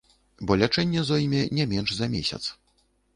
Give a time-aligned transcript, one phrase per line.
[0.51, 2.41] Бо лячэнне зойме не менш за месяц.